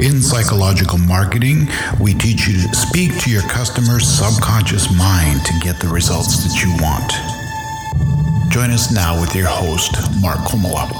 In 0.00 0.20
psychological 0.20 0.98
marketing, 0.98 1.68
we 2.00 2.14
teach 2.14 2.48
you 2.48 2.54
to 2.54 2.74
speak 2.74 3.16
to 3.20 3.30
your 3.30 3.42
customer's 3.42 4.08
subconscious 4.08 4.92
mind 4.98 5.46
to 5.46 5.52
get 5.60 5.78
the 5.78 5.86
results 5.86 6.42
that 6.42 6.60
you 6.60 6.70
want. 6.82 8.52
Join 8.52 8.70
us 8.70 8.92
now 8.92 9.20
with 9.20 9.36
your 9.36 9.46
host, 9.46 9.92
Mark 10.20 10.38
Komola. 10.38 10.90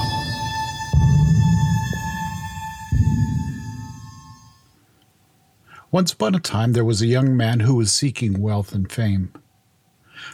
Once 5.91 6.13
upon 6.13 6.33
a 6.33 6.39
time, 6.39 6.71
there 6.71 6.85
was 6.85 7.01
a 7.01 7.07
young 7.07 7.35
man 7.35 7.59
who 7.59 7.75
was 7.75 7.91
seeking 7.91 8.41
wealth 8.41 8.73
and 8.73 8.89
fame. 8.89 9.33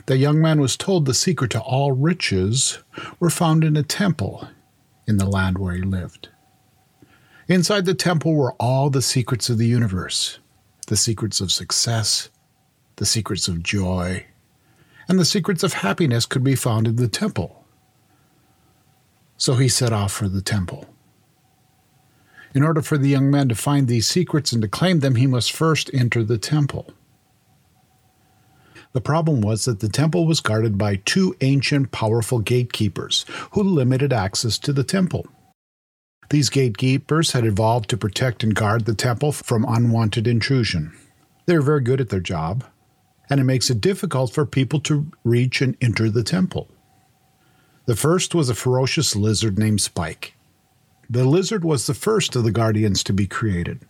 The 0.06 0.18
young 0.18 0.40
man 0.40 0.62
was 0.62 0.78
told 0.78 1.08
the 1.08 1.16
secret 1.16 1.50
to 1.52 1.62
all 1.62 1.94
riches 1.94 2.78
were 3.20 3.32
found 3.32 3.64
in 3.64 3.76
a 3.76 3.82
temple 3.82 4.48
in 5.08 5.18
the 5.18 5.26
land 5.26 5.58
where 5.58 5.74
he 5.74 5.82
lived. 5.82 6.30
Inside 7.52 7.84
the 7.84 7.94
temple 7.94 8.34
were 8.34 8.54
all 8.62 8.90
the 8.90 9.02
secrets 9.02 9.50
of 9.50 9.58
the 9.58 9.68
universe 9.68 10.40
the 10.88 10.96
secrets 10.96 11.42
of 11.42 11.52
success, 11.52 12.30
the 12.96 13.06
secrets 13.06 13.50
of 13.50 13.62
joy, 13.62 14.26
and 15.10 15.20
the 15.20 15.26
secrets 15.26 15.62
of 15.62 15.74
happiness 15.74 16.26
could 16.26 16.46
be 16.46 16.56
found 16.56 16.88
in 16.88 16.96
the 16.96 17.10
temple. 17.10 17.66
So 19.36 19.56
he 19.56 19.68
set 19.68 19.92
off 19.92 20.14
for 20.14 20.30
the 20.30 20.42
temple. 20.42 20.88
In 22.56 22.64
order 22.64 22.82
for 22.82 22.98
the 22.98 23.10
young 23.10 23.30
man 23.30 23.50
to 23.50 23.56
find 23.56 23.90
these 23.90 24.08
secrets 24.08 24.54
and 24.54 24.62
to 24.62 24.70
claim 24.70 25.02
them, 25.02 25.16
he 25.16 25.28
must 25.28 25.52
first 25.52 25.90
enter 25.94 26.24
the 26.24 26.38
temple. 26.38 26.94
The 28.94 29.02
problem 29.02 29.42
was 29.42 29.66
that 29.66 29.82
the 29.82 29.90
temple 29.90 30.26
was 30.26 30.40
guarded 30.40 30.78
by 30.78 31.02
two 31.04 31.36
ancient, 31.42 31.92
powerful 31.92 32.40
gatekeepers 32.40 33.26
who 33.52 33.62
limited 33.62 34.14
access 34.14 34.58
to 34.60 34.72
the 34.72 34.86
temple. 34.86 35.28
These 36.32 36.50
gatekeepers 36.50 37.34
had 37.34 37.46
evolved 37.46 37.90
to 37.90 37.98
protect 37.98 38.42
and 38.42 38.56
guard 38.56 38.86
the 38.86 38.96
temple 38.96 39.34
from 39.34 39.66
unwanted 39.68 40.28
intrusion. 40.28 40.98
They 41.46 41.56
are 41.56 41.62
very 41.62 41.82
good 41.82 42.00
at 42.00 42.08
their 42.08 42.22
job, 42.22 42.64
and 43.30 43.42
it 43.42 43.44
makes 43.44 43.70
it 43.70 43.82
difficult 43.82 44.32
for 44.32 44.46
people 44.46 44.80
to 44.82 45.12
reach 45.26 45.62
and 45.62 45.76
enter 45.82 46.10
the 46.10 46.24
temple. 46.24 46.70
The 47.86 47.98
first 47.98 48.34
was 48.34 48.48
a 48.48 48.56
ferocious 48.56 49.14
lizard 49.14 49.60
named 49.60 49.82
Spike. 49.82 50.36
The 51.10 51.26
lizard 51.26 51.66
was 51.66 51.86
the 51.86 51.94
first 51.94 52.34
of 52.38 52.46
the 52.46 52.52
guardians 52.52 53.04
to 53.04 53.14
be 53.14 53.28
created. 53.28 53.82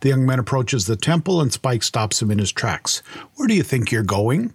The 0.00 0.08
young 0.08 0.26
man 0.26 0.40
approaches 0.40 0.86
the 0.86 0.96
temple 0.96 1.40
and 1.40 1.52
Spike 1.52 1.84
stops 1.84 2.20
him 2.20 2.32
in 2.32 2.40
his 2.40 2.50
tracks. 2.50 3.04
Where 3.36 3.46
do 3.46 3.54
you 3.54 3.62
think 3.62 3.92
you're 3.92 4.02
going? 4.02 4.52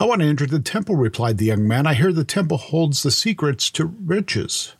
I 0.00 0.04
want 0.04 0.20
to 0.20 0.26
enter 0.26 0.46
the 0.46 0.58
temple, 0.58 0.96
replied 0.96 1.38
the 1.38 1.44
young 1.44 1.68
man. 1.68 1.86
I 1.86 1.94
hear 1.94 2.12
the 2.12 2.24
temple 2.24 2.56
holds 2.56 3.04
the 3.04 3.12
secrets 3.12 3.70
to 3.70 3.84
riches. 3.84 4.74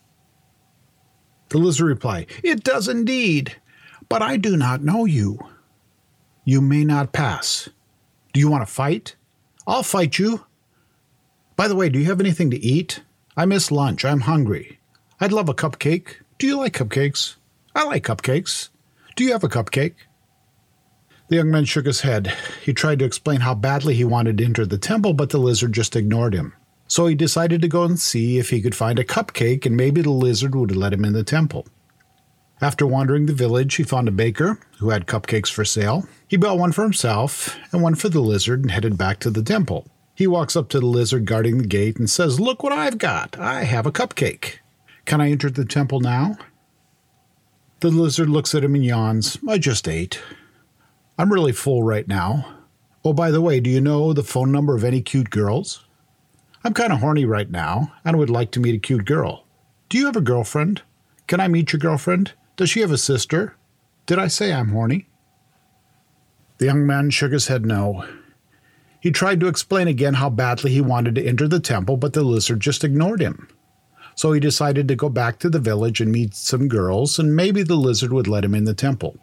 The 1.53 1.59
lizard 1.59 1.87
replied, 1.87 2.29
It 2.43 2.65
does 2.65 2.89
indeed, 2.89 3.57
but 4.09 4.23
I 4.23 4.39
do 4.39 4.57
not 4.57 4.83
know 4.83 5.05
you. 5.05 5.39
You 6.47 6.63
may 6.63 6.83
not 6.83 7.13
pass. 7.13 7.69
Do 8.33 8.41
you 8.41 8.49
want 8.49 8.67
to 8.67 8.73
fight? 8.73 9.17
I'll 9.67 9.83
fight 9.83 10.19
you. 10.19 10.47
By 11.55 11.69
the 11.69 11.77
way, 11.77 11.91
do 11.91 11.99
you 11.99 12.07
have 12.07 12.21
anything 12.21 12.51
to 12.53 12.59
eat? 12.59 13.03
I 13.37 13.45
miss 13.45 13.71
lunch. 13.71 14.03
I'm 14.03 14.21
hungry. 14.21 14.81
I'd 15.21 15.31
love 15.31 15.51
a 15.51 15.55
cupcake. 15.55 16.23
Do 16.39 16.47
you 16.47 16.57
like 16.57 16.73
cupcakes? 16.73 17.35
I 17.75 17.85
like 17.85 18.05
cupcakes. 18.05 18.71
Do 19.15 19.23
you 19.23 19.33
have 19.33 19.45
a 19.45 19.49
cupcake? 19.49 19.97
The 21.29 21.37
young 21.37 21.51
man 21.51 21.67
shook 21.67 21.85
his 21.85 22.01
head. 22.01 22.35
He 22.65 22.73
tried 22.73 22.99
to 23.01 23.05
explain 23.05 23.41
how 23.41 23.55
badly 23.55 23.95
he 23.95 24.05
wanted 24.05 24.39
to 24.39 24.45
enter 24.47 24.65
the 24.65 24.79
temple, 24.79 25.13
but 25.13 25.29
the 25.29 25.39
lizard 25.39 25.75
just 25.75 25.97
ignored 25.97 26.33
him. 26.33 26.55
So 26.93 27.07
he 27.07 27.15
decided 27.15 27.63
to 27.63 27.69
go 27.69 27.85
and 27.85 27.99
see 27.99 28.37
if 28.37 28.51
he 28.51 28.61
could 28.61 28.75
find 28.75 28.99
a 28.99 29.03
cupcake, 29.03 29.65
and 29.65 29.75
maybe 29.75 30.03
the 30.03 30.11
lizard 30.11 30.55
would 30.55 30.77
let 30.77 30.93
him 30.93 31.07
in 31.07 31.15
the 31.15 31.25
temple. 31.25 31.67
After 32.61 32.87
wandering 32.87 33.25
the 33.25 33.33
village, 33.33 33.77
he 33.77 33.83
found 33.83 34.09
a 34.09 34.11
baker 34.13 34.59
who 34.79 34.91
had 34.91 35.07
cupcakes 35.07 35.51
for 35.51 35.65
sale. 35.65 36.07
He 36.29 36.37
bought 36.37 36.59
one 36.59 36.71
for 36.71 36.83
himself 36.83 37.57
and 37.73 37.83
one 37.83 37.95
for 37.95 38.11
the 38.11 38.21
lizard 38.21 38.61
and 38.61 38.71
headed 38.71 38.99
back 38.99 39.21
to 39.21 39.31
the 39.31 39.43
temple. 39.43 39.87
He 40.15 40.27
walks 40.27 40.55
up 40.55 40.69
to 40.69 40.81
the 40.81 40.87
lizard 40.87 41.25
guarding 41.25 41.57
the 41.57 41.67
gate 41.67 41.97
and 41.97 42.11
says, 42.11 42.39
Look 42.39 42.63
what 42.63 42.75
I've 42.75 42.99
got. 42.99 43.39
I 43.39 43.65
have 43.65 43.87
a 43.87 43.91
cupcake. 43.91 44.57
Can 45.07 45.23
I 45.23 45.31
enter 45.31 45.49
the 45.49 45.65
temple 45.65 46.01
now? 46.01 46.37
The 47.81 47.89
lizard 47.89 48.29
looks 48.29 48.55
at 48.55 48.65
him 48.65 48.75
and 48.75 48.85
yawns. 48.85 49.39
I 49.49 49.57
just 49.57 49.89
ate. 49.89 50.21
I'm 51.19 51.33
really 51.33 51.53
full 51.53 51.83
right 51.83 52.07
now. 52.07 52.59
Oh, 53.03 53.15
by 53.15 53.31
the 53.31 53.41
way, 53.41 53.61
do 53.61 53.71
you 53.71 53.81
know 53.81 54.13
the 54.13 54.23
phone 54.23 54.53
number 54.53 54.77
of 54.77 54.85
any 54.85 55.01
cute 55.01 55.31
girls? 55.31 55.87
I'm 56.65 56.75
kind 56.75 56.93
of 56.93 57.01
horny 57.01 57.25
right 57.25 57.51
now 57.51 57.93
and 58.05 58.19
would 58.19 58.31
like 58.31 58.51
to 58.53 58.61
meet 58.61 58.75
a 58.75 58.79
cute 58.79 59.05
girl. 59.05 59.47
Do 59.89 59.99
you 59.99 60.07
have 60.07 60.17
a 60.17 60.21
girlfriend? 60.21 60.83
Can 61.27 61.41
I 61.41 61.49
meet 61.49 61.73
your 61.73 61.81
girlfriend? 61.81 62.33
Does 62.57 62.71
she 62.71 62.81
have 62.81 62.93
a 62.93 62.99
sister? 62.99 63.57
Did 64.07 64.19
I 64.19 64.29
say 64.29 64.53
I'm 64.53 64.69
horny? 64.69 65.09
The 66.59 66.67
young 66.67 66.87
man 66.87 67.11
shook 67.11 67.33
his 67.33 67.49
head 67.49 67.67
no. 67.67 68.05
He 69.01 69.11
tried 69.11 69.41
to 69.41 69.49
explain 69.49 69.89
again 69.89 70.15
how 70.15 70.31
badly 70.31 70.71
he 70.71 70.81
wanted 70.81 71.17
to 71.17 71.27
enter 71.27 71.49
the 71.49 71.61
temple, 71.61 71.97
but 71.97 72.13
the 72.13 72.23
lizard 72.23 72.61
just 72.61 72.85
ignored 72.85 73.21
him 73.21 73.49
so 74.15 74.33
he 74.33 74.41
decided 74.41 74.89
to 74.89 74.97
go 74.97 75.09
back 75.09 75.39
to 75.39 75.51
the 75.51 75.59
village 75.59 76.01
and 76.01 76.13
meet 76.13 76.35
some 76.35 76.69
girls, 76.69 77.19
and 77.19 77.35
maybe 77.35 77.63
the 77.63 77.77
lizard 77.77 78.13
would 78.13 78.29
let 78.29 78.45
him 78.45 78.55
in 78.55 78.65
the 78.65 78.75
temple. 78.75 79.17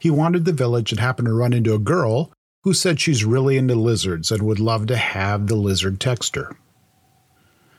He 0.00 0.10
wandered 0.10 0.44
the 0.44 0.52
village 0.52 0.92
and 0.92 1.00
happened 1.00 1.26
to 1.26 1.34
run 1.34 1.52
into 1.52 1.74
a 1.74 1.78
girl 1.78 2.32
who 2.62 2.74
said 2.74 3.00
she's 3.00 3.24
really 3.24 3.56
into 3.56 3.74
lizards 3.74 4.30
and 4.30 4.42
would 4.42 4.60
love 4.60 4.86
to 4.86 4.96
have 4.96 5.46
the 5.46 5.56
lizard 5.56 6.00
text 6.00 6.36
her. 6.36 6.56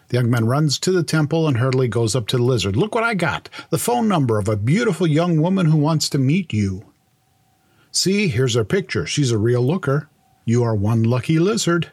The 0.08 0.18
young 0.18 0.30
man 0.30 0.46
runs 0.46 0.78
to 0.80 0.92
the 0.92 1.04
temple 1.04 1.48
and 1.48 1.58
hurriedly 1.58 1.88
goes 1.88 2.16
up 2.16 2.28
to 2.28 2.38
the 2.38 2.44
lizard. 2.44 2.76
Look 2.76 2.94
what 2.94 3.04
I 3.04 3.14
got 3.16 3.50
the 3.70 3.78
phone 3.78 4.08
number 4.08 4.38
of 4.38 4.48
a 4.48 4.56
beautiful 4.56 5.08
young 5.08 5.42
woman 5.42 5.66
who 5.66 5.78
wants 5.78 6.10
to 6.10 6.18
meet 6.18 6.54
you. 6.54 6.86
See, 7.92 8.28
here's 8.28 8.56
her 8.56 8.66
picture. 8.66 9.06
She's 9.06 9.32
a 9.32 9.38
real 9.38 9.62
looker. 9.62 10.10
You 10.44 10.64
are 10.64 10.76
one 10.76 11.04
lucky 11.04 11.40
lizard. 11.40 11.92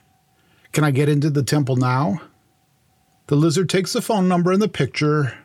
Can 0.72 0.84
I 0.84 0.90
get 0.90 1.08
into 1.08 1.30
the 1.30 1.42
temple 1.42 1.76
now? 1.76 2.20
The 3.28 3.36
lizard 3.36 3.68
takes 3.68 3.92
the 3.92 4.02
phone 4.02 4.28
number 4.28 4.52
and 4.52 4.60
the 4.60 4.68
picture. 4.68 5.38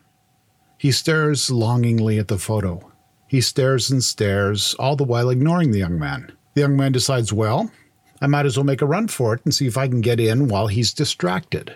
He 0.77 0.91
stares 0.91 1.49
longingly 1.49 2.17
at 2.17 2.27
the 2.27 2.37
photo. 2.37 2.91
He 3.27 3.39
stares 3.41 3.89
and 3.89 4.03
stares, 4.03 4.73
all 4.75 4.95
the 4.95 5.03
while 5.03 5.29
ignoring 5.29 5.71
the 5.71 5.79
young 5.79 5.99
man. 5.99 6.31
The 6.53 6.61
young 6.61 6.75
man 6.75 6.91
decides, 6.91 7.31
well, 7.31 7.71
I 8.21 8.27
might 8.27 8.45
as 8.45 8.57
well 8.57 8.63
make 8.63 8.81
a 8.81 8.85
run 8.85 9.07
for 9.07 9.33
it 9.33 9.41
and 9.43 9.53
see 9.53 9.67
if 9.67 9.77
I 9.77 9.87
can 9.87 10.01
get 10.01 10.19
in 10.19 10.47
while 10.47 10.67
he's 10.67 10.93
distracted. 10.93 11.75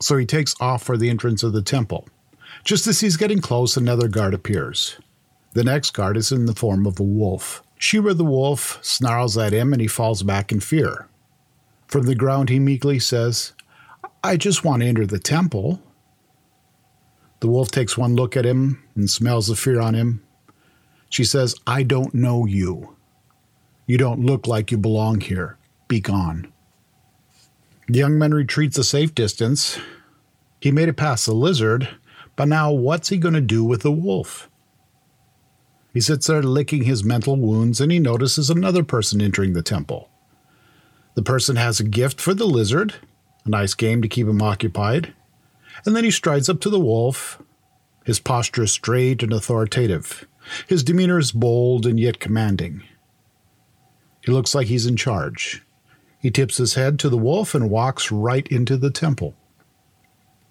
So 0.00 0.16
he 0.16 0.26
takes 0.26 0.54
off 0.60 0.82
for 0.82 0.96
the 0.96 1.10
entrance 1.10 1.42
of 1.42 1.52
the 1.52 1.62
temple. 1.62 2.08
Just 2.64 2.86
as 2.86 3.00
he's 3.00 3.16
getting 3.16 3.40
close, 3.40 3.76
another 3.76 4.08
guard 4.08 4.34
appears. 4.34 4.98
The 5.52 5.64
next 5.64 5.90
guard 5.92 6.16
is 6.16 6.32
in 6.32 6.46
the 6.46 6.54
form 6.54 6.86
of 6.86 7.00
a 7.00 7.04
wolf. 7.04 7.62
Shira 7.76 8.14
the 8.14 8.24
wolf 8.24 8.78
snarls 8.82 9.36
at 9.38 9.52
him 9.52 9.72
and 9.72 9.80
he 9.80 9.88
falls 9.88 10.22
back 10.22 10.52
in 10.52 10.60
fear. 10.60 11.08
From 11.88 12.06
the 12.06 12.14
ground, 12.14 12.50
he 12.50 12.58
meekly 12.58 12.98
says, 12.98 13.52
I 14.22 14.36
just 14.36 14.64
want 14.64 14.82
to 14.82 14.88
enter 14.88 15.06
the 15.06 15.18
temple. 15.18 15.82
The 17.40 17.48
wolf 17.48 17.70
takes 17.70 17.96
one 17.96 18.14
look 18.14 18.36
at 18.36 18.46
him 18.46 18.82
and 18.94 19.08
smells 19.08 19.48
the 19.48 19.56
fear 19.56 19.80
on 19.80 19.94
him. 19.94 20.22
She 21.08 21.24
says, 21.24 21.56
I 21.66 21.82
don't 21.82 22.14
know 22.14 22.46
you. 22.46 22.96
You 23.86 23.98
don't 23.98 24.24
look 24.24 24.46
like 24.46 24.70
you 24.70 24.78
belong 24.78 25.20
here. 25.20 25.56
Be 25.88 26.00
gone. 26.00 26.49
The 27.90 27.98
young 27.98 28.20
man 28.20 28.32
retreats 28.32 28.78
a 28.78 28.84
safe 28.84 29.16
distance. 29.16 29.76
He 30.60 30.70
made 30.70 30.88
it 30.88 30.96
past 30.96 31.26
the 31.26 31.34
lizard, 31.34 31.88
but 32.36 32.46
now 32.46 32.70
what's 32.70 33.08
he 33.08 33.18
going 33.18 33.34
to 33.34 33.40
do 33.40 33.64
with 33.64 33.82
the 33.82 33.90
wolf? 33.90 34.48
He 35.92 36.00
sits 36.00 36.28
there 36.28 36.40
licking 36.40 36.84
his 36.84 37.02
mental 37.02 37.34
wounds 37.34 37.80
and 37.80 37.90
he 37.90 37.98
notices 37.98 38.48
another 38.48 38.84
person 38.84 39.20
entering 39.20 39.54
the 39.54 39.62
temple. 39.62 40.08
The 41.16 41.22
person 41.24 41.56
has 41.56 41.80
a 41.80 41.84
gift 41.84 42.20
for 42.20 42.32
the 42.32 42.46
lizard 42.46 42.94
a 43.44 43.48
nice 43.48 43.74
game 43.74 44.02
to 44.02 44.08
keep 44.08 44.28
him 44.28 44.40
occupied. 44.40 45.12
And 45.84 45.96
then 45.96 46.04
he 46.04 46.12
strides 46.12 46.48
up 46.48 46.60
to 46.60 46.70
the 46.70 46.78
wolf. 46.78 47.42
His 48.04 48.20
posture 48.20 48.62
is 48.62 48.70
straight 48.70 49.24
and 49.24 49.32
authoritative. 49.32 50.28
His 50.68 50.84
demeanor 50.84 51.18
is 51.18 51.32
bold 51.32 51.86
and 51.86 51.98
yet 51.98 52.20
commanding. 52.20 52.84
He 54.24 54.30
looks 54.30 54.54
like 54.54 54.68
he's 54.68 54.86
in 54.86 54.96
charge. 54.96 55.64
He 56.20 56.30
tips 56.30 56.58
his 56.58 56.74
head 56.74 56.98
to 57.00 57.08
the 57.08 57.18
wolf 57.18 57.54
and 57.54 57.70
walks 57.70 58.12
right 58.12 58.46
into 58.48 58.76
the 58.76 58.90
temple. 58.90 59.34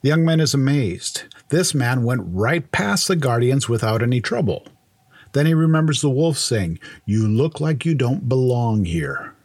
The 0.02 0.10
young 0.10 0.26
man 0.26 0.40
is 0.40 0.54
amazed. 0.54 1.24
This 1.50 1.74
man 1.74 2.04
went 2.04 2.22
right 2.26 2.70
past 2.72 3.08
the 3.08 3.16
guardians 3.16 3.70
without 3.70 4.02
any 4.02 4.22
trouble. 4.22 4.66
Then 5.34 5.46
he 5.46 5.54
remembers 5.54 6.02
the 6.02 6.10
wolf 6.10 6.38
saying, 6.38 6.80
You 7.06 7.28
look 7.28 7.60
like 7.60 7.86
you 7.86 7.94
don't 7.94 8.28
belong 8.28 8.86
here. 8.86 9.36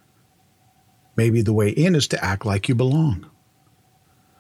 Maybe 1.17 1.43
the 1.43 1.53
way 1.53 1.71
in 1.71 1.95
is 1.95 2.09
to 2.09 2.25
act 2.25 2.47
like 2.47 2.69
you 2.69 2.75
belong 2.75 3.31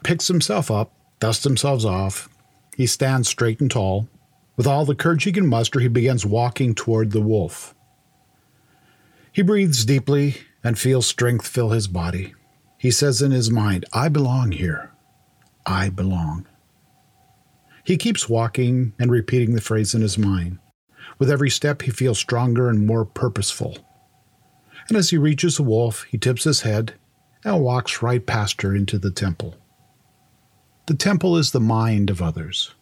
picks 0.05 0.29
himself 0.29 0.71
up, 0.71 0.93
dusts 1.19 1.43
himself 1.43 1.85
off. 1.85 2.29
He 2.77 2.87
stands 2.87 3.29
straight 3.29 3.61
and 3.61 3.71
tall. 3.71 4.09
With 4.57 4.69
all 4.69 4.85
the 4.85 4.95
courage 4.95 5.25
he 5.25 5.33
can 5.33 5.49
muster, 5.49 5.81
he 5.81 5.89
begins 5.89 6.25
walking 6.25 6.77
toward 6.77 7.11
the 7.11 7.21
wolf. 7.21 7.75
He 9.33 9.43
breathes 9.43 9.85
deeply 9.85 10.37
and 10.65 10.79
feels 10.79 11.07
strength 11.07 11.47
fill 11.47 11.71
his 11.71 11.87
body. 11.87 12.35
He 12.79 12.91
says 12.91 13.23
in 13.23 13.31
his 13.31 13.51
mind, 13.51 13.85
I 13.93 14.09
belong 14.09 14.53
here. 14.53 14.91
I 15.67 15.91
belong. 15.91 16.47
He 17.85 17.99
keeps 17.99 18.29
walking 18.29 18.95
and 18.99 19.11
repeating 19.11 19.55
the 19.55 19.61
phrase 19.61 19.95
in 19.95 20.01
his 20.01 20.19
mind. 20.19 20.59
With 21.19 21.31
every 21.31 21.51
step, 21.51 21.83
he 21.83 21.91
feels 21.91 22.19
stronger 22.19 22.69
and 22.69 22.87
more 22.87 23.05
purposeful. 23.05 23.77
And 24.89 24.97
as 24.97 25.11
he 25.11 25.19
reaches 25.19 25.57
the 25.57 25.63
wolf, 25.63 26.05
he 26.05 26.19
tips 26.19 26.45
his 26.45 26.63
head 26.63 26.95
and 27.45 27.63
walks 27.63 28.03
right 28.03 28.25
past 28.25 28.63
her 28.63 28.75
into 28.75 28.99
the 28.99 29.11
temple. 29.11 29.55
The 30.87 30.95
temple 30.95 31.37
is 31.37 31.53
the 31.53 31.61
mind 31.61 32.11
of 32.11 32.21
others. 32.21 32.75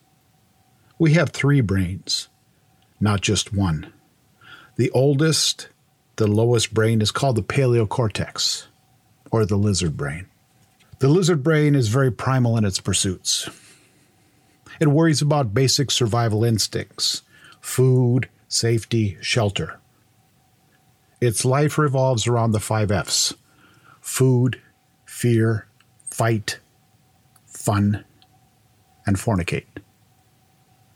We 0.99 1.15
have 1.15 1.31
three 1.31 1.61
brains, 1.61 2.29
not 3.01 3.21
just 3.21 3.53
one. 3.53 3.93
The 4.77 4.91
oldest, 4.91 5.69
the 6.17 6.27
lowest 6.27 6.75
brain 6.75 7.01
is 7.01 7.11
called 7.11 7.37
the 7.37 7.43
paleocortex, 7.43 8.67
or 9.31 9.47
the 9.47 9.57
lizard 9.57 9.97
brain. 9.97 10.27
The 10.99 11.09
lizard 11.09 11.43
brain 11.43 11.75
is 11.75 11.89
very 11.89 12.13
primal 12.13 12.57
in 12.57 12.65
its 12.65 12.81
pursuits. 12.81 13.49
It 14.79 14.89
worries 14.89 15.23
about 15.23 15.55
basic 15.55 15.91
survival 15.91 16.45
instincts 16.45 17.23
food, 17.61 18.29
safety, 18.49 19.17
shelter. 19.21 19.79
Its 21.21 21.45
life 21.45 21.79
revolves 21.79 22.27
around 22.27 22.51
the 22.51 22.61
five 22.61 22.91
F's 22.91 23.35
food, 24.01 24.61
fear, 25.07 25.67
fight, 26.11 26.59
fun, 27.47 28.05
and 29.07 29.17
fornicate. 29.17 29.67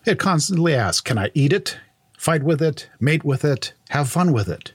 It 0.05 0.19
constantly 0.19 0.75
asks 0.75 1.01
Can 1.01 1.19
I 1.19 1.31
eat 1.35 1.53
it? 1.53 1.79
Fight 2.19 2.43
with 2.43 2.63
it? 2.63 2.89
Mate 3.01 3.25
with 3.25 3.45
it? 3.45 3.73
Have 3.91 4.09
fun 4.09 4.33
with 4.33 4.49
it? 4.49 4.73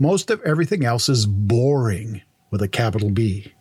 Most 0.00 0.30
of 0.30 0.40
everything 0.40 0.82
else 0.82 1.10
is 1.10 1.26
boring 1.26 2.22
with 2.50 2.62
a 2.62 2.68
capital 2.68 3.10
B. 3.10 3.52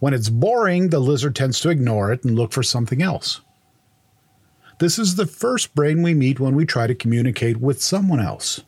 When 0.00 0.14
it's 0.14 0.30
boring, 0.30 0.88
the 0.88 0.98
lizard 0.98 1.36
tends 1.36 1.60
to 1.60 1.68
ignore 1.68 2.10
it 2.10 2.24
and 2.24 2.34
look 2.34 2.52
for 2.52 2.62
something 2.62 3.02
else. 3.02 3.42
This 4.78 4.98
is 4.98 5.16
the 5.16 5.26
first 5.26 5.74
brain 5.74 6.02
we 6.02 6.14
meet 6.14 6.40
when 6.40 6.56
we 6.56 6.64
try 6.64 6.86
to 6.86 6.94
communicate 6.94 7.58
with 7.58 7.82
someone 7.82 8.18
else. 8.18 8.62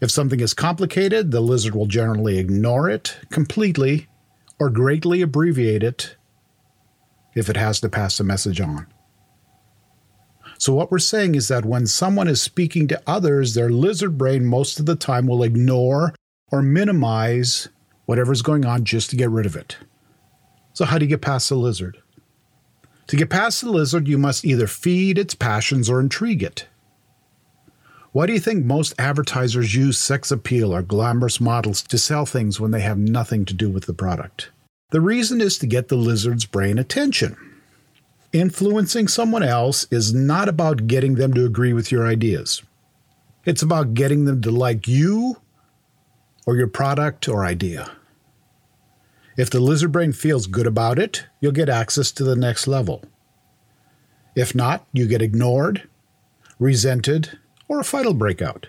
If 0.00 0.12
something 0.12 0.38
is 0.38 0.54
complicated, 0.54 1.32
the 1.32 1.40
lizard 1.40 1.74
will 1.74 1.86
generally 1.86 2.38
ignore 2.38 2.88
it 2.88 3.18
completely 3.30 4.06
or 4.60 4.70
greatly 4.70 5.22
abbreviate 5.22 5.82
it 5.82 6.16
if 7.34 7.50
it 7.50 7.56
has 7.56 7.80
to 7.80 7.88
pass 7.88 8.16
the 8.16 8.24
message 8.24 8.60
on. 8.60 8.86
So, 10.60 10.74
what 10.74 10.90
we're 10.90 10.98
saying 10.98 11.36
is 11.36 11.48
that 11.48 11.64
when 11.64 11.86
someone 11.86 12.28
is 12.28 12.42
speaking 12.42 12.86
to 12.88 13.02
others, 13.06 13.54
their 13.54 13.70
lizard 13.70 14.18
brain 14.18 14.44
most 14.44 14.78
of 14.78 14.84
the 14.84 14.94
time 14.94 15.26
will 15.26 15.42
ignore 15.42 16.14
or 16.52 16.60
minimize 16.60 17.70
whatever's 18.04 18.42
going 18.42 18.66
on 18.66 18.84
just 18.84 19.08
to 19.08 19.16
get 19.16 19.30
rid 19.30 19.46
of 19.46 19.56
it. 19.56 19.78
So, 20.74 20.84
how 20.84 20.98
do 20.98 21.06
you 21.06 21.08
get 21.08 21.22
past 21.22 21.48
the 21.48 21.54
lizard? 21.54 21.96
To 23.06 23.16
get 23.16 23.30
past 23.30 23.62
the 23.62 23.70
lizard, 23.70 24.06
you 24.06 24.18
must 24.18 24.44
either 24.44 24.66
feed 24.66 25.16
its 25.16 25.34
passions 25.34 25.88
or 25.88 25.98
intrigue 25.98 26.42
it. 26.42 26.66
Why 28.12 28.26
do 28.26 28.34
you 28.34 28.40
think 28.40 28.62
most 28.66 28.92
advertisers 28.98 29.74
use 29.74 29.96
sex 29.96 30.30
appeal 30.30 30.74
or 30.74 30.82
glamorous 30.82 31.40
models 31.40 31.80
to 31.84 31.96
sell 31.96 32.26
things 32.26 32.60
when 32.60 32.70
they 32.70 32.82
have 32.82 32.98
nothing 32.98 33.46
to 33.46 33.54
do 33.54 33.70
with 33.70 33.86
the 33.86 33.94
product? 33.94 34.50
The 34.90 35.00
reason 35.00 35.40
is 35.40 35.56
to 35.56 35.66
get 35.66 35.88
the 35.88 35.96
lizard's 35.96 36.44
brain 36.44 36.76
attention. 36.76 37.49
Influencing 38.32 39.08
someone 39.08 39.42
else 39.42 39.86
is 39.90 40.14
not 40.14 40.48
about 40.48 40.86
getting 40.86 41.16
them 41.16 41.34
to 41.34 41.44
agree 41.44 41.72
with 41.72 41.90
your 41.90 42.06
ideas. 42.06 42.62
It's 43.44 43.62
about 43.62 43.94
getting 43.94 44.24
them 44.24 44.40
to 44.42 44.50
like 44.52 44.86
you 44.86 45.40
or 46.46 46.56
your 46.56 46.68
product 46.68 47.28
or 47.28 47.44
idea. 47.44 47.90
If 49.36 49.50
the 49.50 49.58
lizard 49.58 49.90
brain 49.90 50.12
feels 50.12 50.46
good 50.46 50.66
about 50.66 50.98
it, 50.98 51.26
you'll 51.40 51.52
get 51.52 51.68
access 51.68 52.12
to 52.12 52.24
the 52.24 52.36
next 52.36 52.68
level. 52.68 53.02
If 54.36 54.54
not, 54.54 54.86
you 54.92 55.08
get 55.08 55.22
ignored, 55.22 55.88
resented, 56.58 57.38
or 57.66 57.80
a 57.80 57.84
fight 57.84 58.06
will 58.06 58.14
break 58.14 58.40
out. 58.40 58.68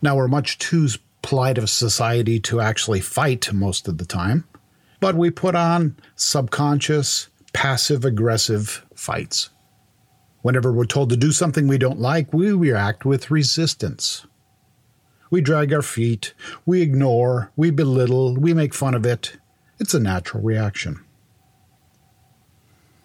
Now, 0.00 0.16
we're 0.16 0.28
much 0.28 0.56
too 0.58 0.88
polite 1.20 1.58
of 1.58 1.68
society 1.68 2.40
to 2.40 2.60
actually 2.60 3.00
fight 3.00 3.52
most 3.52 3.86
of 3.86 3.98
the 3.98 4.06
time, 4.06 4.44
but 4.98 5.14
we 5.14 5.30
put 5.30 5.54
on 5.54 5.96
subconscious, 6.14 7.28
passive 7.52 8.04
aggressive 8.04 8.84
fights. 8.94 9.50
Whenever 10.42 10.72
we're 10.72 10.86
told 10.86 11.10
to 11.10 11.16
do 11.16 11.32
something 11.32 11.68
we 11.68 11.78
don't 11.78 12.00
like, 12.00 12.32
we 12.32 12.52
react 12.52 13.04
with 13.04 13.30
resistance. 13.30 14.26
We 15.30 15.40
drag 15.40 15.72
our 15.72 15.82
feet, 15.82 16.34
we 16.66 16.82
ignore, 16.82 17.52
we 17.56 17.70
belittle, 17.70 18.34
we 18.36 18.54
make 18.54 18.74
fun 18.74 18.94
of 18.94 19.06
it. 19.06 19.36
It's 19.78 19.94
a 19.94 20.00
natural 20.00 20.42
reaction. 20.42 21.04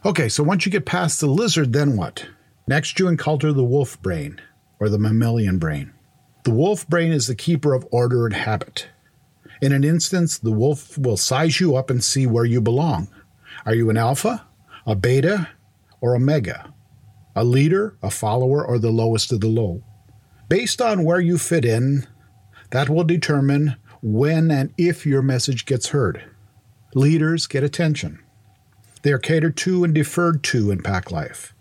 Okay, 0.05 0.29
so 0.29 0.43
once 0.43 0.65
you 0.65 0.71
get 0.71 0.85
past 0.85 1.19
the 1.19 1.27
lizard, 1.27 1.73
then 1.73 1.97
what? 1.97 2.27
Next, 2.67 2.99
you 2.99 3.07
encounter 3.07 3.53
the 3.53 3.63
wolf 3.63 4.01
brain, 4.01 4.41
or 4.79 4.89
the 4.89 4.99
mammalian 4.99 5.59
brain. 5.59 5.93
The 6.43 6.51
wolf 6.51 6.87
brain 6.87 7.11
is 7.11 7.27
the 7.27 7.35
keeper 7.35 7.73
of 7.73 7.87
order 7.91 8.25
and 8.25 8.35
habit. 8.35 8.87
In 9.61 9.71
an 9.71 9.83
instance, 9.83 10.37
the 10.37 10.51
wolf 10.51 10.97
will 10.97 11.17
size 11.17 11.59
you 11.59 11.75
up 11.75 11.89
and 11.89 12.03
see 12.03 12.27
where 12.27 12.45
you 12.45 12.61
belong. 12.61 13.07
Are 13.65 13.73
you 13.73 13.89
an 13.89 13.97
alpha, 13.97 14.45
a 14.85 14.95
beta, 14.95 15.49
or 15.99 16.13
a 16.13 16.17
omega? 16.17 16.71
A 17.35 17.43
leader, 17.43 17.97
a 18.03 18.11
follower, 18.11 18.63
or 18.63 18.77
the 18.77 18.91
lowest 18.91 19.31
of 19.31 19.41
the 19.41 19.47
low? 19.47 19.83
Based 20.47 20.81
on 20.81 21.03
where 21.03 21.19
you 21.19 21.39
fit 21.39 21.65
in, 21.65 22.05
that 22.69 22.89
will 22.89 23.03
determine 23.03 23.75
when 24.03 24.51
and 24.51 24.71
if 24.77 25.05
your 25.05 25.23
message 25.23 25.65
gets 25.65 25.87
heard. 25.87 26.23
Leaders 26.93 27.47
get 27.47 27.63
attention. 27.63 28.19
They 29.01 29.11
are 29.11 29.17
catered 29.17 29.57
to 29.57 29.83
and 29.83 29.95
deferred 29.95 30.43
to 30.43 30.69
in 30.69 30.83
pack 30.83 31.11
life. 31.11 31.55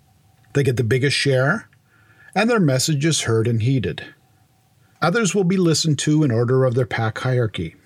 They 0.52 0.62
get 0.62 0.76
the 0.76 0.84
biggest 0.84 1.16
share, 1.16 1.70
and 2.34 2.50
their 2.50 2.60
message 2.60 3.04
is 3.06 3.22
heard 3.22 3.48
and 3.48 3.62
heeded. 3.62 4.04
Others 5.00 5.34
will 5.34 5.44
be 5.44 5.56
listened 5.56 5.98
to 6.00 6.22
in 6.22 6.30
order 6.30 6.64
of 6.64 6.74
their 6.74 6.86
pack 6.86 7.18
hierarchy. 7.18 7.76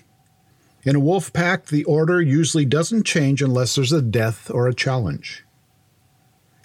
In 0.88 0.96
a 0.96 1.00
wolf 1.00 1.34
pack, 1.34 1.66
the 1.66 1.84
order 1.84 2.22
usually 2.22 2.64
doesn't 2.64 3.04
change 3.04 3.42
unless 3.42 3.74
there's 3.74 3.92
a 3.92 4.00
death 4.00 4.50
or 4.50 4.66
a 4.66 4.74
challenge. 4.74 5.44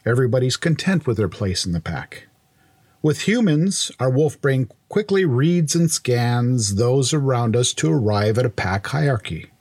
Everybody's 0.06 0.56
content 0.56 1.06
with 1.06 1.18
their 1.18 1.28
place 1.28 1.66
in 1.66 1.74
the 1.74 1.82
pack. 1.82 2.28
With 3.02 3.28
humans, 3.28 3.92
our 4.00 4.10
wolf 4.10 4.40
brain 4.40 4.70
quickly 4.88 5.26
reads 5.26 5.76
and 5.76 5.92
scans 5.92 6.76
those 6.76 7.14
around 7.14 7.58
us 7.58 7.74
to 7.74 7.92
arrive 7.92 8.38
at 8.38 8.46
a 8.46 8.50
pack 8.50 8.88
hierarchy. 8.88 9.52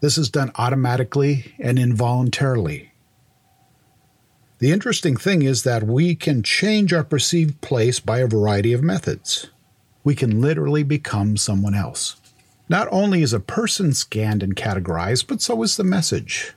This 0.00 0.16
is 0.16 0.30
done 0.30 0.52
automatically 0.54 1.56
and 1.58 1.80
involuntarily. 1.80 2.92
The 4.60 4.70
interesting 4.70 5.16
thing 5.16 5.42
is 5.42 5.64
that 5.64 5.82
we 5.82 6.14
can 6.14 6.44
change 6.44 6.92
our 6.92 7.02
perceived 7.02 7.60
place 7.60 7.98
by 7.98 8.20
a 8.20 8.28
variety 8.28 8.72
of 8.72 8.84
methods. 8.84 9.50
We 10.04 10.14
can 10.14 10.40
literally 10.40 10.84
become 10.84 11.36
someone 11.36 11.74
else. 11.74 12.21
Not 12.68 12.88
only 12.90 13.22
is 13.22 13.32
a 13.32 13.40
person 13.40 13.92
scanned 13.92 14.42
and 14.42 14.56
categorized, 14.56 15.26
but 15.26 15.42
so 15.42 15.62
is 15.62 15.76
the 15.76 15.84
message. 15.84 16.52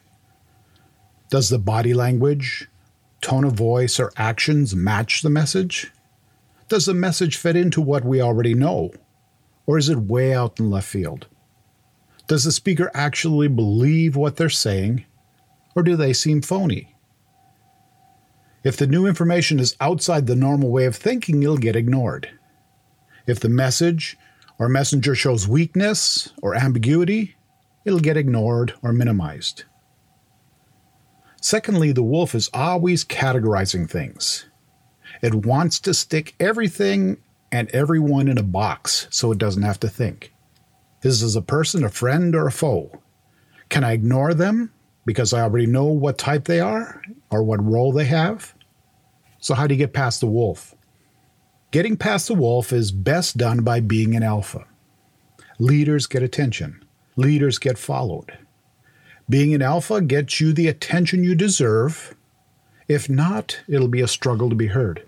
Does 1.30 1.50
the 1.50 1.60
body 1.60 1.94
language, 1.94 2.70
tone 3.22 3.44
of 3.44 3.54
voice, 3.54 4.00
or 4.00 4.12
actions 4.16 4.76
match 4.76 5.22
the 5.22 5.30
message? 5.30 5.92
Does 6.70 6.86
the 6.86 6.94
message 6.94 7.38
fit 7.38 7.56
into 7.56 7.82
what 7.82 8.06
we 8.06 8.22
already 8.22 8.54
know? 8.54 8.92
Or 9.66 9.78
is 9.78 9.90
it 9.90 9.98
way 9.98 10.34
out 10.34 10.60
in 10.60 10.70
left 10.70 10.88
field? 10.88 11.28
Does 12.28 12.44
the 12.44 12.52
speaker 12.52 12.90
actually 12.94 13.48
believe 13.48 14.16
what 14.16 14.36
they're 14.36 14.50
saying? 14.50 15.06
Or 15.76 15.84
do 15.84 15.96
they 15.96 16.14
seem 16.14 16.42
phony? 16.42 16.96
If 18.64 18.78
the 18.78 18.88
new 18.88 19.06
information 19.06 19.60
is 19.60 19.76
outside 19.80 20.26
the 20.26 20.36
normal 20.36 20.72
way 20.72 20.86
of 20.86 20.96
thinking, 20.96 21.44
it'll 21.44 21.58
get 21.58 21.76
ignored. 21.76 22.30
If 23.28 23.40
the 23.40 23.50
message 23.50 24.18
or 24.60 24.70
messenger 24.70 25.16
shows 25.16 25.48
weakness 25.48 26.32
or 26.42 26.56
ambiguity, 26.56 27.36
it'll 27.84 28.00
get 28.00 28.18
ignored 28.18 28.74
or 28.82 28.94
minimized. 28.94 29.64
Secondly, 31.42 31.92
the 31.92 32.04
wolf 32.04 32.34
is 32.34 32.50
always 32.54 33.06
categorizing 33.06 33.90
things. 33.90 34.48
It 35.22 35.46
wants 35.46 35.80
to 35.82 35.94
stick 35.94 36.36
everything 36.40 37.18
and 37.52 37.70
everyone 37.70 38.28
in 38.28 38.38
a 38.38 38.44
box 38.44 39.08
so 39.12 39.32
it 39.32 39.38
doesn't 39.38 39.64
have 39.64 39.80
to 39.82 39.90
think. 39.90 40.34
Is 41.04 41.22
this 41.22 41.36
a 41.36 41.42
person, 41.42 41.84
a 41.84 41.90
friend, 41.90 42.36
or 42.36 42.48
a 42.48 42.52
foe? 42.52 43.00
Can 43.70 43.84
I 43.84 43.94
ignore 43.94 44.34
them 44.34 44.72
because 45.06 45.34
I 45.34 45.42
already 45.42 45.68
know 45.68 45.86
what 45.86 46.18
type 46.18 46.46
they 46.46 46.60
are 46.60 47.02
or 47.30 47.44
what 47.44 47.64
role 47.64 47.92
they 47.92 48.06
have? 48.06 48.54
So, 49.40 49.54
how 49.54 49.68
do 49.68 49.76
you 49.76 49.78
get 49.78 49.94
past 49.94 50.20
the 50.20 50.28
wolf? 50.28 50.75
Getting 51.76 51.98
past 51.98 52.30
the 52.30 52.36
wolf 52.36 52.72
is 52.72 52.94
best 52.94 53.36
done 53.36 53.62
by 53.62 53.82
being 53.82 54.16
an 54.16 54.24
alpha. 54.24 54.64
Leaders 55.60 56.06
get 56.06 56.24
attention, 56.24 56.82
leaders 57.18 57.60
get 57.60 57.78
followed. 57.78 58.38
Being 59.30 59.54
an 59.54 59.62
alpha 59.62 60.00
gets 60.00 60.40
you 60.40 60.54
the 60.54 60.70
attention 60.70 61.26
you 61.26 61.36
deserve. 61.36 62.16
If 62.88 63.10
not, 63.10 63.60
it'll 63.68 63.90
be 63.90 64.00
a 64.00 64.08
struggle 64.08 64.50
to 64.50 64.56
be 64.56 64.68
heard. 64.68 65.06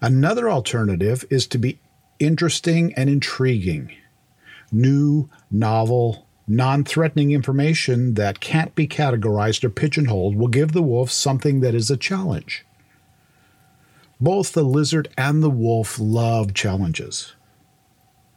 Another 0.00 0.48
alternative 0.48 1.24
is 1.30 1.48
to 1.48 1.58
be 1.58 1.80
interesting 2.20 2.94
and 2.94 3.10
intriguing, 3.10 3.90
new, 4.70 5.28
novel, 5.50 6.28
Non 6.46 6.84
threatening 6.84 7.32
information 7.32 8.14
that 8.14 8.38
can't 8.38 8.72
be 8.76 8.86
categorized 8.86 9.64
or 9.64 9.70
pigeonholed 9.70 10.36
will 10.36 10.46
give 10.46 10.70
the 10.70 10.80
wolf 10.80 11.10
something 11.10 11.58
that 11.58 11.74
is 11.74 11.90
a 11.90 11.96
challenge. 11.96 12.64
Both 14.20 14.52
the 14.52 14.64
lizard 14.64 15.08
and 15.16 15.42
the 15.42 15.50
wolf 15.50 15.98
love 15.98 16.52
challenges. 16.52 17.34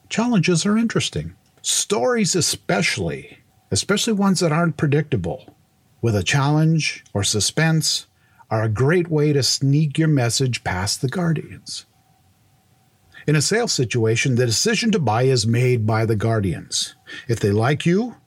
Challenges 0.10 0.66
are 0.66 0.78
interesting. 0.78 1.36
Stories, 1.62 2.36
especially, 2.36 3.40
especially 3.72 4.14
ones 4.14 4.42
that 4.42 4.52
aren't 4.52 4.78
predictable, 4.78 5.56
with 6.02 6.16
a 6.16 6.24
challenge 6.24 7.04
or 7.14 7.24
suspense, 7.24 8.08
are 8.50 8.64
a 8.64 8.70
great 8.70 9.10
way 9.10 9.34
to 9.34 9.42
sneak 9.42 9.98
your 9.98 10.08
message 10.08 10.64
past 10.64 11.02
the 11.02 11.08
guardians. 11.08 11.86
In 13.26 13.36
a 13.36 13.42
sales 13.42 13.72
situation, 13.72 14.36
the 14.36 14.46
decision 14.46 14.92
to 14.92 15.00
buy 15.00 15.24
is 15.24 15.48
made 15.48 15.86
by 15.88 16.06
the 16.06 16.16
guardians. 16.16 16.96
If 17.28 17.40
they 17.40 17.52
like 17.52 17.86
you 17.86 18.18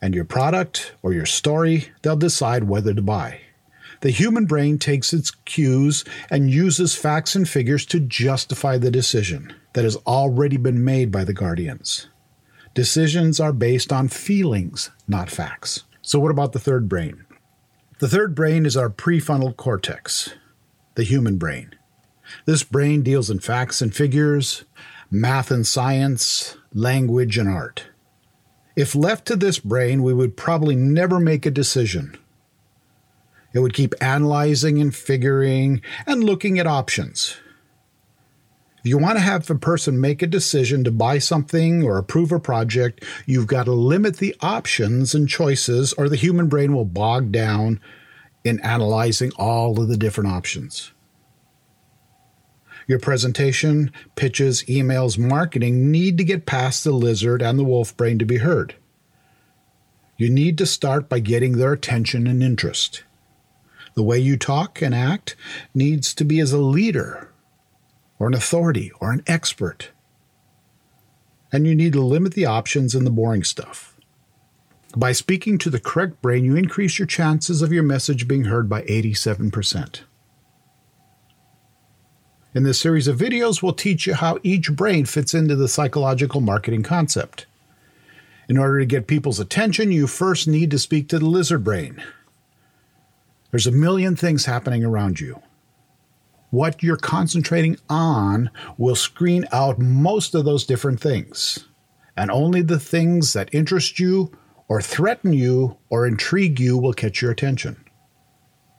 and 0.00 0.14
your 0.14 0.24
product 0.24 0.94
or 1.02 1.12
your 1.12 1.26
story, 1.26 1.88
they'll 2.02 2.16
decide 2.16 2.64
whether 2.64 2.94
to 2.94 3.02
buy. 3.02 3.40
The 4.00 4.10
human 4.10 4.46
brain 4.46 4.78
takes 4.78 5.12
its 5.12 5.30
cues 5.30 6.04
and 6.30 6.50
uses 6.50 6.94
facts 6.94 7.34
and 7.34 7.48
figures 7.48 7.84
to 7.86 8.00
justify 8.00 8.78
the 8.78 8.90
decision 8.90 9.52
that 9.72 9.84
has 9.84 9.96
already 10.06 10.56
been 10.56 10.84
made 10.84 11.10
by 11.10 11.24
the 11.24 11.32
guardians. 11.32 12.08
Decisions 12.74 13.40
are 13.40 13.52
based 13.52 13.92
on 13.92 14.08
feelings, 14.08 14.90
not 15.08 15.30
facts. 15.30 15.84
So, 16.02 16.20
what 16.20 16.30
about 16.30 16.52
the 16.52 16.60
third 16.60 16.88
brain? 16.88 17.24
The 17.98 18.08
third 18.08 18.34
brain 18.34 18.64
is 18.64 18.76
our 18.76 18.88
prefrontal 18.88 19.56
cortex, 19.56 20.34
the 20.94 21.02
human 21.02 21.36
brain. 21.36 21.74
This 22.44 22.62
brain 22.62 23.02
deals 23.02 23.30
in 23.30 23.40
facts 23.40 23.82
and 23.82 23.94
figures, 23.94 24.64
math 25.10 25.50
and 25.50 25.66
science, 25.66 26.56
language 26.72 27.36
and 27.36 27.48
art. 27.48 27.86
If 28.76 28.94
left 28.94 29.26
to 29.26 29.36
this 29.36 29.58
brain, 29.58 30.04
we 30.04 30.14
would 30.14 30.36
probably 30.36 30.76
never 30.76 31.18
make 31.18 31.44
a 31.46 31.50
decision. 31.50 32.16
It 33.52 33.60
would 33.60 33.74
keep 33.74 33.94
analyzing 34.00 34.80
and 34.80 34.94
figuring 34.94 35.80
and 36.06 36.24
looking 36.24 36.58
at 36.58 36.66
options. 36.66 37.36
If 38.78 38.86
you 38.86 38.98
want 38.98 39.16
to 39.16 39.24
have 39.24 39.50
a 39.50 39.56
person 39.56 40.00
make 40.00 40.22
a 40.22 40.26
decision 40.26 40.84
to 40.84 40.92
buy 40.92 41.18
something 41.18 41.82
or 41.82 41.98
approve 41.98 42.30
a 42.30 42.38
project, 42.38 43.04
you've 43.26 43.46
got 43.46 43.64
to 43.64 43.72
limit 43.72 44.18
the 44.18 44.36
options 44.40 45.14
and 45.14 45.28
choices, 45.28 45.92
or 45.94 46.08
the 46.08 46.16
human 46.16 46.48
brain 46.48 46.74
will 46.74 46.84
bog 46.84 47.32
down 47.32 47.80
in 48.44 48.60
analyzing 48.60 49.32
all 49.36 49.80
of 49.80 49.88
the 49.88 49.96
different 49.96 50.30
options. 50.30 50.92
Your 52.86 52.98
presentation, 52.98 53.92
pitches, 54.14 54.62
emails, 54.64 55.18
marketing 55.18 55.90
need 55.90 56.16
to 56.18 56.24
get 56.24 56.46
past 56.46 56.84
the 56.84 56.92
lizard 56.92 57.42
and 57.42 57.58
the 57.58 57.64
wolf 57.64 57.96
brain 57.96 58.18
to 58.18 58.24
be 58.24 58.38
heard. 58.38 58.76
You 60.16 60.30
need 60.30 60.56
to 60.58 60.66
start 60.66 61.08
by 61.08 61.18
getting 61.20 61.58
their 61.58 61.72
attention 61.72 62.26
and 62.26 62.42
interest. 62.42 63.02
The 63.98 64.04
way 64.04 64.20
you 64.20 64.36
talk 64.36 64.80
and 64.80 64.94
act 64.94 65.34
needs 65.74 66.14
to 66.14 66.24
be 66.24 66.38
as 66.38 66.52
a 66.52 66.58
leader 66.58 67.32
or 68.20 68.28
an 68.28 68.34
authority 68.34 68.92
or 69.00 69.10
an 69.10 69.24
expert. 69.26 69.90
And 71.50 71.66
you 71.66 71.74
need 71.74 71.94
to 71.94 72.00
limit 72.00 72.34
the 72.34 72.46
options 72.46 72.94
and 72.94 73.04
the 73.04 73.10
boring 73.10 73.42
stuff. 73.42 73.96
By 74.96 75.10
speaking 75.10 75.58
to 75.58 75.68
the 75.68 75.80
correct 75.80 76.22
brain, 76.22 76.44
you 76.44 76.54
increase 76.54 77.00
your 77.00 77.06
chances 77.06 77.60
of 77.60 77.72
your 77.72 77.82
message 77.82 78.28
being 78.28 78.44
heard 78.44 78.68
by 78.68 78.82
87%. 78.82 80.02
In 82.54 82.62
this 82.62 82.78
series 82.78 83.08
of 83.08 83.18
videos, 83.18 83.64
we'll 83.64 83.72
teach 83.72 84.06
you 84.06 84.14
how 84.14 84.38
each 84.44 84.70
brain 84.70 85.06
fits 85.06 85.34
into 85.34 85.56
the 85.56 85.66
psychological 85.66 86.40
marketing 86.40 86.84
concept. 86.84 87.46
In 88.48 88.58
order 88.58 88.78
to 88.78 88.86
get 88.86 89.08
people's 89.08 89.40
attention, 89.40 89.90
you 89.90 90.06
first 90.06 90.46
need 90.46 90.70
to 90.70 90.78
speak 90.78 91.08
to 91.08 91.18
the 91.18 91.26
lizard 91.26 91.64
brain, 91.64 92.00
there's 93.50 93.66
a 93.66 93.72
million 93.72 94.16
things 94.16 94.44
happening 94.44 94.84
around 94.84 95.20
you. 95.20 95.40
What 96.50 96.82
you're 96.82 96.96
concentrating 96.96 97.76
on 97.88 98.50
will 98.76 98.96
screen 98.96 99.46
out 99.52 99.78
most 99.78 100.34
of 100.34 100.44
those 100.44 100.64
different 100.64 101.00
things. 101.00 101.66
And 102.16 102.30
only 102.30 102.62
the 102.62 102.80
things 102.80 103.32
that 103.32 103.52
interest 103.52 103.98
you 103.98 104.32
or 104.68 104.82
threaten 104.82 105.32
you 105.32 105.78
or 105.88 106.06
intrigue 106.06 106.58
you 106.58 106.76
will 106.76 106.92
catch 106.92 107.22
your 107.22 107.30
attention. 107.30 107.84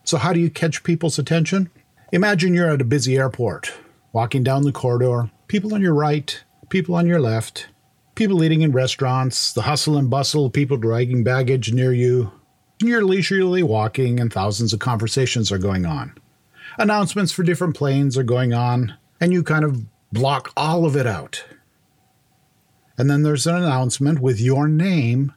So, 0.03 0.17
how 0.17 0.33
do 0.33 0.39
you 0.39 0.49
catch 0.49 0.83
people's 0.83 1.19
attention? 1.19 1.69
Imagine 2.11 2.53
you're 2.53 2.71
at 2.71 2.81
a 2.81 2.85
busy 2.85 3.17
airport, 3.17 3.71
walking 4.11 4.43
down 4.43 4.63
the 4.63 4.71
corridor, 4.71 5.29
people 5.47 5.73
on 5.73 5.81
your 5.81 5.93
right, 5.93 6.43
people 6.69 6.95
on 6.95 7.05
your 7.05 7.21
left, 7.21 7.67
people 8.15 8.43
eating 8.43 8.61
in 8.61 8.71
restaurants, 8.71 9.53
the 9.53 9.61
hustle 9.61 9.97
and 9.97 10.09
bustle, 10.09 10.49
people 10.49 10.77
dragging 10.77 11.23
baggage 11.23 11.71
near 11.71 11.93
you, 11.93 12.31
you're 12.81 13.03
leisurely 13.03 13.63
walking, 13.63 14.19
and 14.19 14.31
thousands 14.31 14.73
of 14.73 14.79
conversations 14.79 15.51
are 15.51 15.57
going 15.57 15.85
on. 15.85 16.13
Announcements 16.77 17.31
for 17.31 17.43
different 17.43 17.75
planes 17.75 18.17
are 18.17 18.23
going 18.23 18.53
on, 18.53 18.95
and 19.19 19.33
you 19.33 19.43
kind 19.43 19.65
of 19.65 19.85
block 20.13 20.51
all 20.55 20.85
of 20.85 20.95
it 20.95 21.05
out. 21.05 21.43
And 22.97 23.09
then 23.09 23.23
there's 23.23 23.47
an 23.47 23.55
announcement 23.55 24.19
with 24.19 24.39
your 24.39 24.67
name 24.67 25.33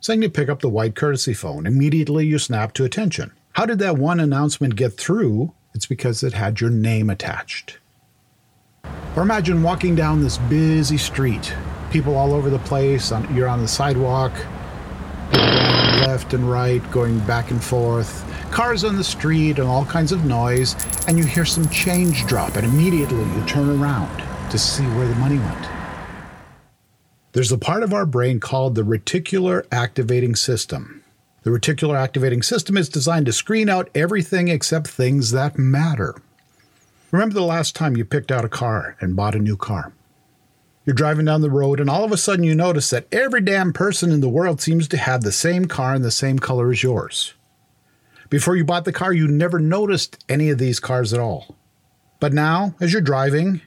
saying 0.00 0.20
to 0.22 0.30
pick 0.30 0.48
up 0.48 0.60
the 0.60 0.68
white 0.68 0.96
courtesy 0.96 1.34
phone. 1.34 1.66
Immediately 1.66 2.26
you 2.26 2.38
snap 2.38 2.72
to 2.74 2.84
attention. 2.84 3.32
How 3.52 3.66
did 3.66 3.78
that 3.80 3.98
one 3.98 4.20
announcement 4.20 4.76
get 4.76 4.96
through? 4.96 5.52
It's 5.74 5.86
because 5.86 6.22
it 6.22 6.32
had 6.32 6.60
your 6.60 6.70
name 6.70 7.10
attached. 7.10 7.78
Or 9.16 9.22
imagine 9.22 9.62
walking 9.62 9.94
down 9.94 10.22
this 10.22 10.38
busy 10.38 10.96
street, 10.96 11.54
people 11.90 12.16
all 12.16 12.32
over 12.32 12.48
the 12.48 12.58
place, 12.60 13.12
on, 13.12 13.34
you're 13.34 13.48
on 13.48 13.60
the 13.60 13.68
sidewalk, 13.68 14.32
left 16.10 16.34
and 16.34 16.50
right, 16.50 16.82
going 16.90 17.20
back 17.20 17.52
and 17.52 17.62
forth, 17.62 18.24
cars 18.50 18.82
on 18.82 18.96
the 18.96 19.04
street, 19.04 19.60
and 19.60 19.68
all 19.68 19.84
kinds 19.84 20.10
of 20.10 20.24
noise, 20.24 20.74
and 21.06 21.16
you 21.16 21.22
hear 21.22 21.44
some 21.44 21.68
change 21.68 22.26
drop, 22.26 22.56
and 22.56 22.66
immediately 22.66 23.22
you 23.22 23.44
turn 23.46 23.80
around 23.80 24.10
to 24.50 24.58
see 24.58 24.82
where 24.96 25.06
the 25.06 25.14
money 25.14 25.38
went. 25.38 25.68
There's 27.30 27.52
a 27.52 27.58
part 27.58 27.84
of 27.84 27.94
our 27.94 28.06
brain 28.06 28.40
called 28.40 28.74
the 28.74 28.82
reticular 28.82 29.64
activating 29.70 30.34
system. 30.34 31.04
The 31.44 31.50
reticular 31.50 31.96
activating 31.96 32.42
system 32.42 32.76
is 32.76 32.88
designed 32.88 33.26
to 33.26 33.32
screen 33.32 33.68
out 33.68 33.88
everything 33.94 34.48
except 34.48 34.88
things 34.88 35.30
that 35.30 35.60
matter. 35.60 36.16
Remember 37.12 37.34
the 37.34 37.42
last 37.42 37.76
time 37.76 37.96
you 37.96 38.04
picked 38.04 38.32
out 38.32 38.44
a 38.44 38.48
car 38.48 38.96
and 39.00 39.14
bought 39.14 39.36
a 39.36 39.38
new 39.38 39.56
car? 39.56 39.92
You're 40.90 40.96
driving 40.96 41.26
down 41.26 41.40
the 41.40 41.50
road, 41.50 41.78
and 41.78 41.88
all 41.88 42.02
of 42.02 42.10
a 42.10 42.16
sudden 42.16 42.42
you 42.42 42.52
notice 42.52 42.90
that 42.90 43.06
every 43.12 43.42
damn 43.42 43.72
person 43.72 44.10
in 44.10 44.20
the 44.20 44.28
world 44.28 44.60
seems 44.60 44.88
to 44.88 44.96
have 44.96 45.22
the 45.22 45.30
same 45.30 45.66
car 45.66 45.94
and 45.94 46.04
the 46.04 46.10
same 46.10 46.40
color 46.40 46.72
as 46.72 46.82
yours. 46.82 47.34
Before 48.28 48.56
you 48.56 48.64
bought 48.64 48.84
the 48.84 48.92
car, 48.92 49.12
you 49.12 49.28
never 49.28 49.60
noticed 49.60 50.24
any 50.28 50.50
of 50.50 50.58
these 50.58 50.80
cars 50.80 51.12
at 51.12 51.20
all. 51.20 51.54
But 52.18 52.32
now, 52.32 52.74
as 52.80 52.92
you're 52.92 53.02
driving, 53.02 53.60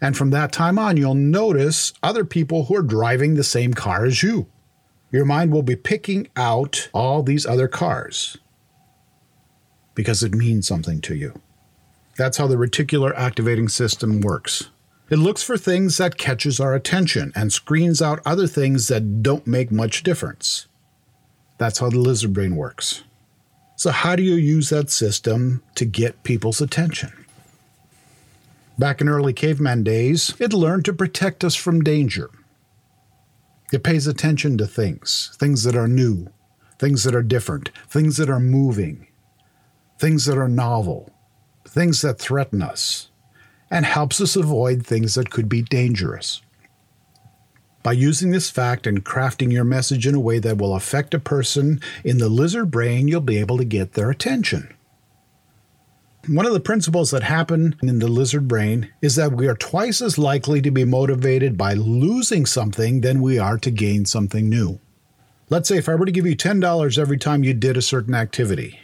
and 0.00 0.16
from 0.16 0.30
that 0.30 0.52
time 0.52 0.78
on, 0.78 0.96
you'll 0.96 1.14
notice 1.14 1.92
other 2.02 2.24
people 2.24 2.64
who 2.64 2.76
are 2.76 2.82
driving 2.82 3.34
the 3.34 3.44
same 3.44 3.74
car 3.74 4.06
as 4.06 4.22
you. 4.22 4.46
Your 5.10 5.26
mind 5.26 5.52
will 5.52 5.62
be 5.62 5.76
picking 5.76 6.28
out 6.34 6.88
all 6.94 7.22
these 7.22 7.44
other 7.44 7.68
cars 7.68 8.38
because 9.94 10.22
it 10.22 10.34
means 10.34 10.66
something 10.66 11.02
to 11.02 11.14
you. 11.14 11.38
That's 12.16 12.38
how 12.38 12.46
the 12.46 12.56
reticular 12.56 13.14
activating 13.14 13.68
system 13.68 14.22
works. 14.22 14.70
It 15.12 15.18
looks 15.18 15.42
for 15.42 15.58
things 15.58 15.98
that 15.98 16.16
catches 16.16 16.58
our 16.58 16.74
attention 16.74 17.32
and 17.36 17.52
screens 17.52 18.00
out 18.00 18.22
other 18.24 18.46
things 18.46 18.88
that 18.88 19.22
don't 19.22 19.46
make 19.46 19.70
much 19.70 20.02
difference. 20.02 20.68
That's 21.58 21.80
how 21.80 21.90
the 21.90 21.98
lizard 21.98 22.32
brain 22.32 22.56
works. 22.56 23.02
So 23.76 23.90
how 23.90 24.16
do 24.16 24.22
you 24.22 24.36
use 24.36 24.70
that 24.70 24.88
system 24.88 25.62
to 25.74 25.84
get 25.84 26.22
people's 26.22 26.62
attention? 26.62 27.26
Back 28.78 29.02
in 29.02 29.08
early 29.10 29.34
caveman 29.34 29.82
days, 29.84 30.32
it 30.38 30.54
learned 30.54 30.86
to 30.86 30.94
protect 30.94 31.44
us 31.44 31.56
from 31.56 31.82
danger. 31.82 32.30
It 33.70 33.84
pays 33.84 34.06
attention 34.06 34.56
to 34.56 34.66
things, 34.66 35.36
things 35.38 35.62
that 35.64 35.76
are 35.76 35.88
new, 35.88 36.28
things 36.78 37.04
that 37.04 37.14
are 37.14 37.22
different, 37.22 37.68
things 37.86 38.16
that 38.16 38.30
are 38.30 38.40
moving, 38.40 39.08
things 39.98 40.24
that 40.24 40.38
are 40.38 40.48
novel, 40.48 41.10
things 41.68 42.00
that 42.00 42.18
threaten 42.18 42.62
us 42.62 43.10
and 43.72 43.86
helps 43.86 44.20
us 44.20 44.36
avoid 44.36 44.86
things 44.86 45.14
that 45.14 45.30
could 45.30 45.48
be 45.48 45.62
dangerous. 45.62 46.42
By 47.82 47.92
using 47.92 48.30
this 48.30 48.50
fact 48.50 48.86
and 48.86 49.02
crafting 49.02 49.50
your 49.50 49.64
message 49.64 50.06
in 50.06 50.14
a 50.14 50.20
way 50.20 50.38
that 50.40 50.58
will 50.58 50.76
affect 50.76 51.14
a 51.14 51.18
person 51.18 51.80
in 52.04 52.18
the 52.18 52.28
lizard 52.28 52.70
brain, 52.70 53.08
you'll 53.08 53.22
be 53.22 53.38
able 53.38 53.56
to 53.56 53.64
get 53.64 53.94
their 53.94 54.10
attention. 54.10 54.72
One 56.28 56.46
of 56.46 56.52
the 56.52 56.60
principles 56.60 57.10
that 57.10 57.22
happen 57.22 57.74
in 57.82 57.98
the 57.98 58.08
lizard 58.08 58.46
brain 58.46 58.92
is 59.00 59.16
that 59.16 59.32
we 59.32 59.48
are 59.48 59.56
twice 59.56 60.02
as 60.02 60.18
likely 60.18 60.60
to 60.60 60.70
be 60.70 60.84
motivated 60.84 61.56
by 61.56 61.72
losing 61.72 62.44
something 62.44 63.00
than 63.00 63.22
we 63.22 63.38
are 63.38 63.58
to 63.58 63.70
gain 63.70 64.04
something 64.04 64.50
new. 64.50 64.80
Let's 65.48 65.68
say 65.68 65.78
if 65.78 65.88
I 65.88 65.94
were 65.94 66.06
to 66.06 66.12
give 66.12 66.26
you 66.26 66.36
$10 66.36 66.98
every 66.98 67.18
time 67.18 67.42
you 67.42 67.54
did 67.54 67.78
a 67.78 67.82
certain 67.82 68.14
activity, 68.14 68.78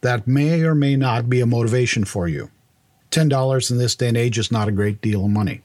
that 0.00 0.26
may 0.26 0.62
or 0.62 0.74
may 0.74 0.96
not 0.96 1.30
be 1.30 1.40
a 1.40 1.46
motivation 1.46 2.04
for 2.04 2.26
you. 2.26 2.50
$10 3.10 3.70
in 3.70 3.78
this 3.78 3.94
day 3.94 4.08
and 4.08 4.16
age 4.16 4.38
is 4.38 4.52
not 4.52 4.68
a 4.68 4.72
great 4.72 5.00
deal 5.00 5.24
of 5.24 5.30
money. 5.30 5.62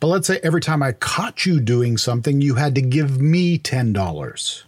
But 0.00 0.08
let's 0.08 0.26
say 0.26 0.40
every 0.42 0.60
time 0.60 0.82
I 0.82 0.92
caught 0.92 1.46
you 1.46 1.60
doing 1.60 1.96
something, 1.96 2.40
you 2.40 2.56
had 2.56 2.74
to 2.74 2.82
give 2.82 3.20
me 3.20 3.58
$10. 3.58 4.64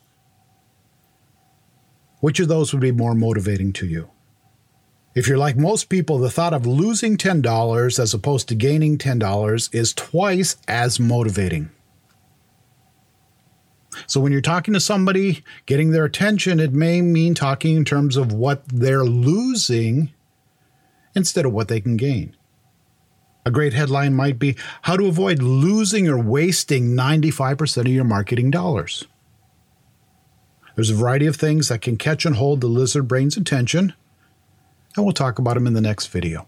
Which 2.21 2.41
of 2.41 2.49
those 2.49 2.73
would 2.73 2.81
be 2.81 2.93
more 2.93 3.15
motivating 3.15 3.73
to 3.75 3.87
you? 3.87 4.11
If 5.15 5.27
you're 5.27 5.39
like 5.39 5.57
most 5.57 5.89
people, 5.89 6.19
the 6.19 6.31
thought 6.31 6.55
of 6.55 6.67
losing 6.67 7.17
$10 7.17 7.99
as 7.99 8.15
opposed 8.15 8.49
to 8.49 8.55
gaining 8.55 8.99
$10 8.99 9.75
is 9.75 9.93
twice 9.93 10.57
as 10.67 11.01
motivating. 11.01 11.71
So 14.07 14.21
when 14.21 14.33
you're 14.33 14.41
talking 14.41 14.75
to 14.75 14.81
somebody, 14.81 15.43
getting 15.67 15.91
their 15.91 16.05
attention, 16.05 16.61
it 16.61 16.73
may 16.73 17.01
mean 17.01 17.35
talking 17.35 17.77
in 17.77 17.85
terms 17.85 18.17
of 18.17 18.33
what 18.33 18.63
they're 18.69 19.05
losing 19.05 20.13
instead 21.15 21.47
of 21.47 21.53
what 21.53 21.69
they 21.69 21.81
can 21.81 21.97
gain. 21.97 22.37
A 23.45 23.51
great 23.51 23.73
headline 23.73 24.15
might 24.15 24.39
be 24.39 24.57
How 24.83 24.97
to 24.97 25.07
Avoid 25.07 25.41
Losing 25.41 26.09
or 26.09 26.19
Wasting 26.19 26.95
95% 26.95 27.79
of 27.79 27.87
Your 27.89 28.05
Marketing 28.05 28.51
Dollars. 28.51 29.07
There's 30.75 30.91
a 30.91 30.95
variety 30.95 31.27
of 31.27 31.37
things 31.37 31.69
that 31.69 31.81
can 31.81 31.97
catch 31.97 32.25
and 32.25 32.37
hold 32.37 32.61
the 32.61 32.67
lizard 32.67 33.09
brain's 33.09 33.37
attention, 33.37 33.95
and 34.95 35.05
we'll 35.05 35.15
talk 35.15 35.39
about 35.39 35.55
them 35.55 35.67
in 35.67 35.73
the 35.73 35.81
next 35.81 36.09
video. 36.09 36.47